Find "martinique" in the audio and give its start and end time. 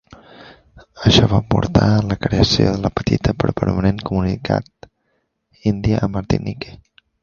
6.19-6.79